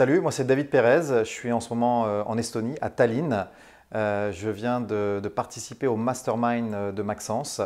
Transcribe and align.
Salut, 0.00 0.22
moi 0.22 0.32
c'est 0.32 0.44
David 0.44 0.70
Pérez, 0.70 1.02
je 1.18 1.24
suis 1.24 1.52
en 1.52 1.60
ce 1.60 1.68
moment 1.74 2.06
euh, 2.06 2.22
en 2.24 2.38
Estonie, 2.38 2.74
à 2.80 2.88
Tallinn. 2.88 3.46
Euh, 3.94 4.32
je 4.32 4.48
viens 4.48 4.80
de, 4.80 5.20
participer 5.28 5.86
au 5.86 5.96
mastermind 5.96 6.72
euh, 6.72 6.90
de 6.90 7.02
Maxence. 7.02 7.60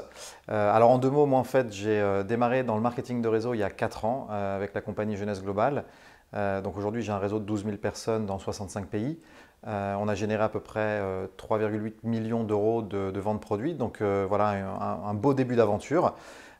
alors 0.48 0.90
en 0.90 0.98
deux 0.98 1.10
mots, 1.10 1.26
moi 1.26 1.38
en 1.38 1.44
fait 1.44 1.72
j'ai 1.72 2.02
démarré 2.26 2.64
dans 2.64 2.74
le 2.74 2.80
marketing 2.80 3.22
de 3.22 3.28
réseau 3.28 3.54
il 3.54 3.58
y 3.58 3.62
a 3.62 3.70
4 3.70 4.04
ans 4.04 4.26
avec 4.30 4.74
la 4.74 4.80
compagnie 4.80 5.16
Jeunesse 5.16 5.44
Globale. 5.44 5.84
donc 6.32 6.76
aujourd'hui 6.76 7.02
j'ai 7.02 7.12
un 7.12 7.18
réseau 7.18 7.38
de 7.38 7.44
12 7.44 7.66
000 7.66 7.76
personnes 7.76 8.26
dans 8.26 8.40
65 8.40 8.88
pays. 8.88 9.16
on 9.64 10.08
a 10.08 10.14
généré 10.16 10.42
à 10.42 10.48
peu 10.48 10.58
près 10.58 11.00
3,8 11.38 11.92
millions 12.02 12.42
d'euros 12.42 12.82
de, 12.82 13.12
de 13.12 13.20
ventes 13.20 13.42
produits. 13.42 13.74
Donc 13.74 14.02
voilà 14.02 14.48
un, 15.06 15.14
beau 15.14 15.34
début 15.34 15.54
d'aventure. 15.54 16.16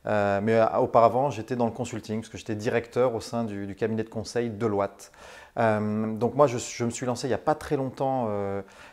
Mais 0.06 0.60
auparavant, 0.78 1.30
j'étais 1.30 1.56
dans 1.56 1.66
le 1.66 1.72
consulting, 1.72 2.20
parce 2.20 2.28
que 2.28 2.38
j'étais 2.38 2.54
directeur 2.54 3.14
au 3.14 3.20
sein 3.20 3.42
du, 3.42 3.74
cabinet 3.74 4.04
de 4.04 4.08
conseil 4.08 4.50
Deloitte. 4.50 5.10
Euh, 5.58 6.14
donc 6.16 6.34
moi, 6.34 6.46
je, 6.46 6.84
me 6.84 6.90
suis 6.90 7.06
lancé 7.06 7.26
il 7.26 7.30
n'y 7.30 7.34
a 7.34 7.38
pas 7.38 7.54
très 7.54 7.76
longtemps 7.76 8.28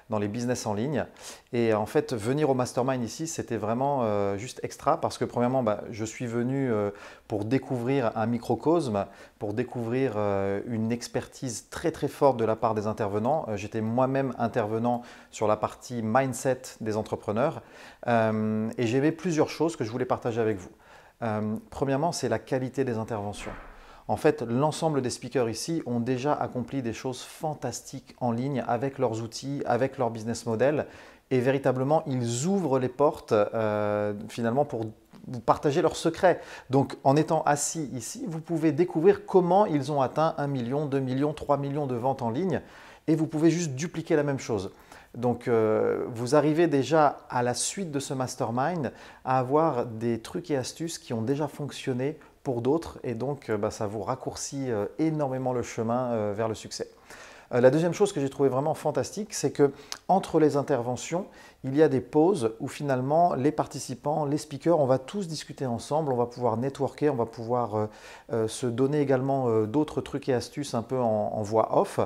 dans 0.09 0.19
les 0.19 0.27
business 0.27 0.65
en 0.65 0.73
ligne. 0.73 1.05
Et 1.53 1.73
en 1.73 1.85
fait, 1.85 2.13
venir 2.13 2.49
au 2.49 2.53
mastermind 2.53 3.03
ici, 3.03 3.27
c'était 3.27 3.57
vraiment 3.57 4.37
juste 4.37 4.59
extra, 4.63 4.99
parce 4.99 5.17
que 5.17 5.25
premièrement, 5.25 5.63
bah, 5.63 5.81
je 5.89 6.05
suis 6.05 6.27
venu 6.27 6.71
pour 7.27 7.45
découvrir 7.45 8.11
un 8.15 8.25
microcosme, 8.25 9.05
pour 9.39 9.53
découvrir 9.53 10.17
une 10.67 10.91
expertise 10.91 11.69
très 11.69 11.91
très 11.91 12.07
forte 12.07 12.37
de 12.37 12.45
la 12.45 12.55
part 12.55 12.75
des 12.75 12.87
intervenants. 12.87 13.47
j'étais 13.55 13.81
moi-même 13.81 14.33
intervenant 14.37 15.01
sur 15.31 15.47
la 15.47 15.57
partie 15.57 16.01
mindset 16.03 16.61
des 16.81 16.97
entrepreneurs. 16.97 17.61
et 18.07 18.87
j'avais 18.87 19.11
plusieurs 19.11 19.49
choses 19.49 19.75
que 19.75 19.83
je 19.83 19.91
voulais 19.91 20.05
partager 20.05 20.41
avec 20.41 20.57
vous. 20.57 20.71
Euh, 21.21 21.57
premièrement, 21.69 22.11
c'est 22.11 22.29
la 22.29 22.39
qualité 22.39 22.83
des 22.83 22.97
interventions. 22.97 23.51
En 24.07 24.17
fait, 24.17 24.41
l'ensemble 24.41 25.01
des 25.01 25.09
speakers 25.09 25.49
ici 25.49 25.81
ont 25.85 25.99
déjà 25.99 26.33
accompli 26.33 26.81
des 26.81 26.93
choses 26.93 27.21
fantastiques 27.21 28.15
en 28.19 28.31
ligne 28.31 28.63
avec 28.67 28.97
leurs 28.97 29.21
outils, 29.21 29.61
avec 29.65 29.97
leur 29.97 30.09
business 30.09 30.45
model. 30.45 30.87
Et 31.29 31.39
véritablement, 31.39 32.03
ils 32.07 32.45
ouvrent 32.45 32.79
les 32.79 32.89
portes 32.89 33.31
euh, 33.31 34.13
finalement 34.27 34.65
pour 34.65 34.85
vous 35.27 35.39
partager 35.39 35.81
leurs 35.81 35.95
secrets. 35.95 36.41
Donc, 36.69 36.97
en 37.03 37.15
étant 37.15 37.43
assis 37.43 37.89
ici, 37.93 38.25
vous 38.27 38.41
pouvez 38.41 38.71
découvrir 38.71 39.25
comment 39.25 39.65
ils 39.65 39.91
ont 39.91 40.01
atteint 40.01 40.35
1 40.37 40.47
million, 40.47 40.85
2 40.85 40.99
millions, 40.99 41.33
3 41.33 41.57
millions 41.57 41.87
de 41.87 41.95
ventes 41.95 42.21
en 42.21 42.29
ligne. 42.29 42.61
Et 43.07 43.15
vous 43.15 43.27
pouvez 43.27 43.49
juste 43.49 43.75
dupliquer 43.75 44.15
la 44.15 44.23
même 44.23 44.39
chose. 44.39 44.71
Donc, 45.15 45.47
euh, 45.47 46.05
vous 46.13 46.35
arrivez 46.35 46.67
déjà 46.67 47.19
à 47.29 47.43
la 47.43 47.53
suite 47.53 47.91
de 47.91 47.99
ce 47.99 48.13
mastermind 48.13 48.93
à 49.25 49.39
avoir 49.39 49.85
des 49.85 50.21
trucs 50.21 50.49
et 50.51 50.57
astuces 50.57 50.97
qui 50.97 51.13
ont 51.13 51.21
déjà 51.21 51.47
fonctionné 51.47 52.17
pour 52.43 52.61
d'autres 52.61 52.99
et 53.03 53.13
donc 53.13 53.49
euh, 53.49 53.57
bah, 53.57 53.71
ça 53.71 53.87
vous 53.87 54.01
raccourcit 54.01 54.71
euh, 54.71 54.85
énormément 54.99 55.53
le 55.53 55.63
chemin 55.63 56.33
vers 56.33 56.47
le 56.47 56.55
succès. 56.55 56.89
La 57.53 57.69
deuxième 57.69 57.93
chose 57.93 58.13
que 58.13 58.21
j'ai 58.21 58.29
trouvé 58.29 58.47
vraiment 58.47 58.73
fantastique, 58.73 59.33
c'est 59.33 59.51
que 59.51 59.73
entre 60.07 60.39
les 60.39 60.55
interventions, 60.55 61.25
il 61.65 61.75
y 61.75 61.83
a 61.83 61.89
des 61.89 61.99
pauses 61.99 62.53
où 62.61 62.69
finalement 62.69 63.35
les 63.35 63.51
participants, 63.51 64.23
les 64.23 64.37
speakers, 64.37 64.79
on 64.79 64.85
va 64.85 64.99
tous 64.99 65.27
discuter 65.27 65.65
ensemble, 65.65 66.13
on 66.13 66.15
va 66.15 66.27
pouvoir 66.27 66.55
networker, 66.55 67.09
on 67.09 67.17
va 67.17 67.25
pouvoir 67.25 67.89
se 68.47 68.67
donner 68.67 69.01
également 69.01 69.63
d'autres 69.63 69.99
trucs 69.99 70.29
et 70.29 70.33
astuces 70.33 70.73
un 70.75 70.81
peu 70.81 70.97
en, 70.97 71.41
voix 71.41 71.77
off. 71.77 71.99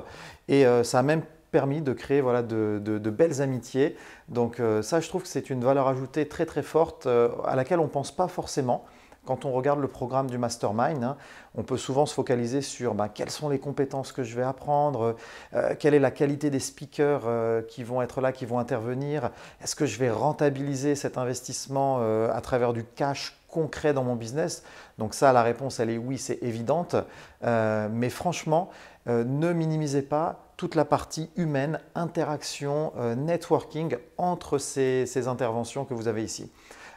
Et 0.48 0.64
ça 0.82 0.98
a 0.98 1.02
même 1.02 1.22
permis 1.56 1.80
de 1.80 1.94
créer 1.94 2.20
voilà, 2.20 2.42
de, 2.42 3.10
belles 3.10 3.40
amitiés. 3.40 3.96
Donc 4.28 4.60
euh, 4.60 4.82
ça, 4.82 5.00
je 5.00 5.08
trouve 5.08 5.22
que 5.22 5.28
c'est 5.28 5.48
une 5.48 5.64
valeur 5.64 5.88
ajoutée 5.88 6.28
très 6.28 6.44
très 6.44 6.62
forte 6.62 7.06
euh, 7.06 7.30
à 7.46 7.56
laquelle 7.56 7.80
on 7.80 7.84
ne 7.84 7.88
pense 7.88 8.14
pas 8.14 8.28
forcément. 8.28 8.84
Quand 9.26 9.44
on 9.44 9.52
regarde 9.52 9.80
le 9.80 9.88
programme 9.88 10.30
du 10.30 10.38
mastermind, 10.38 11.04
hein, 11.04 11.16
on 11.54 11.62
peut 11.62 11.76
souvent 11.76 12.06
se 12.06 12.14
focaliser 12.14 12.62
sur 12.62 12.94
ben, 12.94 13.08
quelles 13.08 13.30
sont 13.30 13.48
les 13.48 13.58
compétences 13.58 14.12
que 14.12 14.22
je 14.22 14.36
vais 14.36 14.42
apprendre, 14.42 15.16
euh, 15.54 15.74
quelle 15.78 15.94
est 15.94 15.98
la 15.98 16.10
qualité 16.10 16.48
des 16.48 16.60
speakers 16.60 17.24
qui 17.68 17.82
vont 17.82 18.00
être 18.00 18.20
là, 18.20 18.32
qui 18.32 18.46
vont 18.46 18.58
intervenir, 18.58 19.30
est-ce 19.62 19.76
que 19.76 19.84
je 19.86 19.98
vais 19.98 20.10
rentabiliser 20.10 20.94
cet 20.94 21.18
investissement 21.18 22.00
à 22.28 22.40
travers 22.40 22.72
du 22.72 22.84
cash 22.84 23.36
concret 23.48 23.92
dans 23.92 24.04
mon 24.04 24.16
business? 24.16 24.62
Donc 24.98 25.14
ça, 25.14 25.32
la 25.32 25.42
réponse, 25.42 25.80
elle 25.80 25.90
est 25.90 25.98
oui, 25.98 26.18
c'est 26.18 26.42
évidente. 26.42 26.96
mais 27.42 28.10
franchement, 28.10 28.70
ne 29.06 29.52
minimisez 29.52 30.02
pas 30.02 30.46
toute 30.56 30.74
la 30.74 30.84
partie 30.84 31.30
humaine, 31.36 31.80
interaction, 31.94 32.92
euh, 32.96 33.14
networking 33.14 33.96
entre 34.16 34.58
ces, 34.58 35.28
interventions 35.28 35.84
que 35.84 35.94
vous 35.94 36.08
avez 36.08 36.24
ici. 36.24 36.50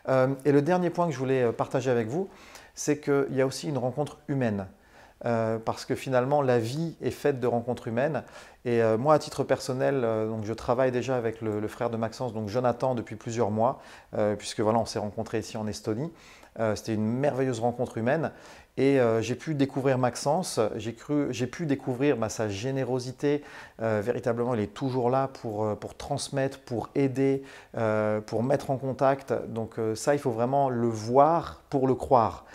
Euh, 0.07 0.33
et 0.45 0.51
le 0.51 0.61
dernier 0.61 0.89
point 0.89 1.07
que 1.07 1.13
je 1.13 1.19
voulais 1.19 1.43
euh, 1.43 1.51
partager 1.51 1.91
avec 1.91 2.07
vous, 2.07 2.29
c'est 2.73 2.99
qu'il 2.99 3.27
y 3.31 3.41
a 3.41 3.45
aussi 3.45 3.67
une 3.67 3.77
rencontre 3.77 4.19
humaine. 4.27 4.67
parce 5.65 5.83
que 5.83 5.95
finalement, 5.95 6.41
la 6.41 6.59
vie 6.59 6.95
est 7.01 7.11
faite 7.11 7.41
de 7.41 7.47
rencontres 7.47 7.89
humaines. 7.89 8.23
Et 8.65 8.81
moi, 8.97 9.13
à 9.13 9.19
titre 9.19 9.43
personnel, 9.43 10.01
donc 10.01 10.43
je 10.43 10.53
travaille 10.53 10.91
déjà 10.91 11.15
avec 11.15 11.41
le, 11.41 11.65
frère 11.67 11.89
de 11.89 11.97
Maxence, 11.97 12.33
donc 12.33 12.49
Jonathan, 12.49 12.93
depuis 12.93 13.15
plusieurs 13.15 13.51
mois, 13.51 13.81
puisque 14.37 14.59
voilà, 14.59 14.79
on 14.79 14.85
s'est 14.85 14.99
rencontrés 14.99 15.39
ici 15.39 15.55
en 15.55 15.65
Estonie. 15.65 16.11
C'était 16.75 16.93
une 16.93 17.07
merveilleuse 17.07 17.61
rencontre 17.61 17.97
humaine. 17.97 18.31
Et 18.79 18.97
euh, 18.97 19.21
j'ai 19.21 19.35
pu 19.35 19.55
découvrir 19.55 19.97
Maxence, 19.97 20.57
j'ai 20.77 20.93
pu 21.47 21.65
découvrir 21.65 22.15
bah, 22.15 22.29
sa 22.29 22.47
générosité. 22.47 23.43
Euh, 23.81 24.01
véritablement, 24.01 24.53
il 24.53 24.61
est 24.61 24.73
toujours 24.73 25.09
là 25.09 25.27
pour, 25.27 25.65
euh, 25.65 25.75
pour 25.75 25.97
transmettre, 25.97 26.59
pour 26.61 26.87
aider, 26.95 27.43
pour 28.25 28.41
mettre 28.41 28.71
en 28.71 28.77
contact. 28.77 29.33
Donc 29.49 29.75
ça, 29.95 30.15
il 30.15 30.19
faut 30.19 30.31
vraiment 30.31 30.69
le 30.69 30.87
voir 30.87 31.61
pour 31.69 31.87
le 31.87 31.95
croire. 31.95 32.45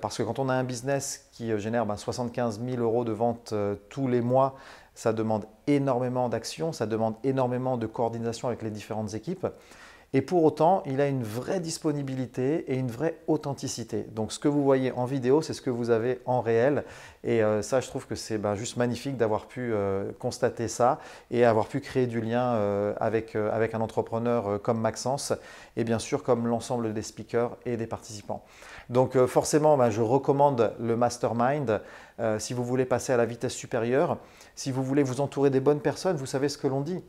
parce 0.00 0.18
que 0.18 0.24
quand 0.24 0.40
on 0.40 0.48
a 0.48 0.54
un 0.54 0.64
business 0.64 1.28
qui 1.30 1.56
génère 1.60 1.86
75 1.96 2.58
bah, 2.58 2.70
000 2.70 2.82
euros 2.82 3.04
de 3.04 3.12
vente 3.12 3.54
tous 3.88 4.08
les 4.08 4.20
mois, 4.20 4.56
ça 4.98 5.12
demande 5.12 5.44
énormément 5.68 6.28
d'action, 6.28 6.72
ça 6.72 6.84
demande 6.84 7.14
énormément 7.22 7.76
de 7.76 7.86
coordination 7.86 8.48
avec 8.48 8.62
les 8.62 8.70
différentes 8.70 9.14
équipes. 9.14 9.46
Et 10.14 10.22
pour 10.22 10.42
autant, 10.42 10.82
il 10.86 11.02
a 11.02 11.06
une 11.06 11.22
vraie 11.22 11.60
disponibilité 11.60 12.64
et 12.72 12.76
une 12.76 12.90
vraie 12.90 13.18
authenticité. 13.26 14.06
Donc 14.14 14.32
ce 14.32 14.38
que 14.38 14.48
vous 14.48 14.64
voyez 14.64 14.90
en 14.92 15.04
vidéo, 15.04 15.42
c'est 15.42 15.52
ce 15.52 15.60
que 15.60 15.68
vous 15.68 15.90
avez 15.90 16.20
en 16.24 16.40
réel. 16.40 16.84
Et 17.24 17.42
euh, 17.42 17.60
ça, 17.60 17.80
je 17.80 17.88
trouve 17.88 18.06
que 18.06 18.14
c'est 18.14 18.38
ben, 18.38 18.54
juste 18.54 18.78
magnifique 18.78 19.18
d'avoir 19.18 19.44
pu 19.44 19.70
euh, 19.70 20.10
constater 20.18 20.66
ça 20.66 20.98
et 21.30 21.44
avoir 21.44 21.66
pu 21.66 21.80
créer 21.80 22.06
du 22.06 22.22
lien 22.22 22.54
euh, 22.54 22.94
avec, 23.00 23.36
avec 23.36 23.74
un 23.74 23.82
entrepreneur 23.82 24.62
comme 24.62 24.80
Maxence 24.80 25.34
et 25.76 25.84
bien 25.84 25.98
sûr 25.98 26.22
comme 26.22 26.46
l'ensemble 26.46 26.94
des 26.94 27.02
speakers 27.02 27.54
et 27.66 27.76
des 27.76 27.86
participants. 27.86 28.42
Donc 28.88 29.22
forcément, 29.26 29.76
ben, 29.76 29.90
je 29.90 30.00
recommande 30.00 30.72
le 30.80 30.96
mastermind 30.96 31.82
si 32.38 32.54
vous 32.54 32.64
voulez 32.64 32.86
passer 32.86 33.12
à 33.12 33.18
la 33.18 33.26
vitesse 33.26 33.52
supérieure, 33.52 34.16
si 34.56 34.72
vous 34.72 34.82
voulez 34.82 35.02
vous 35.02 35.20
entourer 35.20 35.50
des 35.50 35.60
bonnes 35.60 35.80
personnes, 35.80 36.16
vous 36.16 36.26
savez 36.26 36.48
ce 36.48 36.56
que 36.56 36.66
l'on 36.66 36.80
dit. 36.80 37.04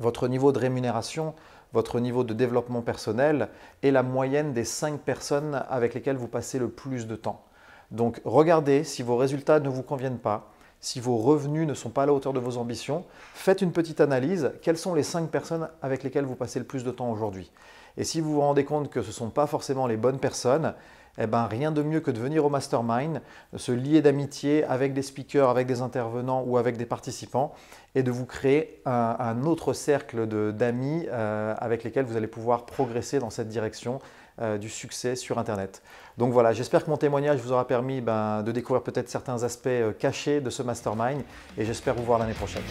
Votre 0.00 0.28
niveau 0.28 0.50
de 0.50 0.58
rémunération 0.58 1.34
votre 1.72 2.00
niveau 2.00 2.24
de 2.24 2.34
développement 2.34 2.82
personnel 2.82 3.48
est 3.82 3.90
la 3.90 4.02
moyenne 4.02 4.52
des 4.52 4.64
cinq 4.64 5.00
personnes 5.00 5.62
avec 5.68 5.94
lesquelles 5.94 6.16
vous 6.16 6.28
passez 6.28 6.58
le 6.58 6.68
plus 6.68 7.06
de 7.06 7.16
temps. 7.16 7.44
Donc 7.90 8.20
regardez 8.24 8.84
si 8.84 9.02
vos 9.02 9.16
résultats 9.16 9.60
ne 9.60 9.68
vous 9.68 9.82
conviennent 9.82 10.18
pas, 10.18 10.50
si 10.80 11.00
vos 11.00 11.16
revenus 11.18 11.66
ne 11.66 11.74
sont 11.74 11.90
pas 11.90 12.04
à 12.04 12.06
la 12.06 12.12
hauteur 12.12 12.32
de 12.32 12.40
vos 12.40 12.56
ambitions, 12.56 13.04
faites 13.34 13.62
une 13.62 13.72
petite 13.72 14.00
analyse. 14.00 14.52
Quelles 14.62 14.78
sont 14.78 14.94
les 14.94 15.02
cinq 15.02 15.30
personnes 15.30 15.68
avec 15.82 16.02
lesquelles 16.02 16.24
vous 16.24 16.36
passez 16.36 16.58
le 16.58 16.64
plus 16.64 16.84
de 16.84 16.90
temps 16.90 17.10
aujourd'hui? 17.10 17.50
Et 17.96 18.04
si 18.04 18.20
vous 18.20 18.32
vous 18.32 18.40
rendez 18.40 18.64
compte 18.64 18.90
que 18.90 19.02
ce 19.02 19.08
ne 19.08 19.12
sont 19.12 19.30
pas 19.30 19.46
forcément 19.46 19.86
les 19.86 19.96
bonnes 19.96 20.18
personnes, 20.18 20.74
eh 21.18 21.26
ben, 21.26 21.46
rien 21.46 21.72
de 21.72 21.82
mieux 21.82 22.00
que 22.00 22.10
de 22.10 22.18
venir 22.18 22.44
au 22.44 22.48
mastermind, 22.48 23.20
se 23.56 23.72
lier 23.72 24.00
d'amitié 24.00 24.64
avec 24.64 24.94
des 24.94 25.02
speakers, 25.02 25.50
avec 25.50 25.66
des 25.66 25.82
intervenants 25.82 26.44
ou 26.46 26.56
avec 26.56 26.76
des 26.76 26.86
participants 26.86 27.52
et 27.94 28.02
de 28.02 28.10
vous 28.10 28.24
créer 28.24 28.80
un, 28.86 29.42
autre 29.44 29.72
cercle 29.72 30.26
d'amis 30.52 31.06
euh, 31.10 31.54
avec 31.58 31.84
lesquels 31.84 32.04
vous 32.04 32.16
allez 32.16 32.28
pouvoir 32.28 32.64
progresser 32.64 33.18
dans 33.18 33.30
cette 33.30 33.48
direction 33.48 33.98
euh, 34.40 34.58
du 34.58 34.68
succès 34.68 35.16
sur 35.16 35.38
Internet. 35.38 35.82
Donc 36.18 36.32
voilà, 36.32 36.52
j'espère 36.52 36.84
que 36.84 36.90
mon 36.90 36.96
témoignage 36.96 37.40
vous 37.40 37.52
aura 37.52 37.66
permis 37.66 38.00
ben, 38.00 38.42
de 38.42 38.52
découvrir 38.52 38.82
peut-être 38.82 39.08
certains 39.08 39.42
aspects 39.42 39.66
euh, 39.66 39.92
cachés 39.92 40.40
de 40.40 40.50
ce 40.50 40.62
mastermind 40.62 41.22
et 41.56 41.64
j'espère 41.64 41.94
vous 41.94 42.04
voir 42.04 42.18
l'année 42.18 42.34
prochaine. 42.34 42.62